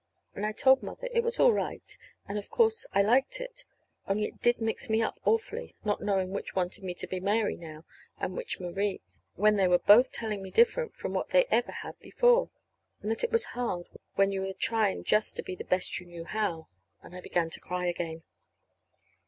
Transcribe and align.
And 0.33 0.47
I 0.47 0.51
told 0.51 0.81
Mother 0.81 1.07
it 1.13 1.21
was 1.21 1.39
all 1.39 1.53
right, 1.53 1.95
and 2.27 2.39
of 2.39 2.49
course 2.49 2.87
I 2.91 3.03
liked 3.03 3.39
it; 3.39 3.65
only 4.07 4.25
it 4.25 4.41
did 4.41 4.59
mix 4.59 4.89
me 4.89 4.99
up 4.99 5.19
awfully, 5.25 5.75
not 5.85 6.01
knowing 6.01 6.31
which 6.31 6.55
wanted 6.55 6.83
me 6.83 6.95
to 6.95 7.05
be 7.05 7.19
Mary 7.19 7.55
now, 7.55 7.85
and 8.17 8.35
which 8.35 8.59
Marie, 8.59 9.01
when 9.35 9.57
they 9.57 9.67
were 9.67 9.77
both 9.77 10.11
telling 10.11 10.41
me 10.41 10.49
different 10.49 10.95
from 10.95 11.13
what 11.13 11.29
they 11.29 11.45
ever 11.51 11.71
had 11.71 11.99
before. 11.99 12.49
And 13.03 13.11
that 13.11 13.23
it 13.23 13.31
was 13.31 13.43
hard, 13.53 13.89
when 14.15 14.31
you 14.31 14.41
were 14.41 14.53
trying 14.53 15.03
just 15.03 15.35
the 15.35 15.55
best 15.69 15.99
you 15.99 16.07
knew 16.07 16.23
how. 16.23 16.67
And 17.03 17.15
I 17.15 17.21
began 17.21 17.51
to 17.51 17.59
cry 17.59 17.85
again. 17.85 18.23